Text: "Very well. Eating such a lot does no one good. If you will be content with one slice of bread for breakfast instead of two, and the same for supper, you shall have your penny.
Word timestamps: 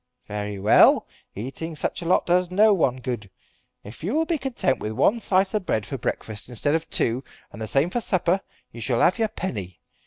"Very 0.27 0.57
well. 0.57 1.07
Eating 1.35 1.75
such 1.75 2.01
a 2.01 2.05
lot 2.05 2.25
does 2.25 2.49
no 2.49 2.73
one 2.73 2.97
good. 2.97 3.29
If 3.83 4.03
you 4.03 4.15
will 4.15 4.25
be 4.25 4.39
content 4.39 4.79
with 4.79 4.93
one 4.93 5.19
slice 5.19 5.53
of 5.53 5.67
bread 5.67 5.85
for 5.85 5.99
breakfast 5.99 6.49
instead 6.49 6.73
of 6.73 6.89
two, 6.89 7.23
and 7.51 7.61
the 7.61 7.67
same 7.67 7.91
for 7.91 8.01
supper, 8.01 8.41
you 8.71 8.81
shall 8.81 9.01
have 9.01 9.19
your 9.19 9.27
penny. 9.27 9.79